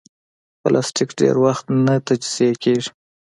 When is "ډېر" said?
1.21-1.35